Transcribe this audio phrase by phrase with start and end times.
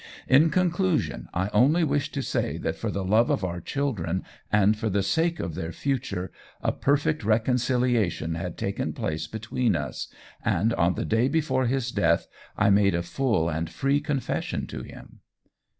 [0.27, 4.75] In conclusion, I only wish to say that for the love of our children, and
[4.75, 10.07] for the sake of their future, a perfect reconciliation had taken place between us,
[10.43, 12.27] and on the day before his death
[12.57, 15.19] I made a full and free confession to him."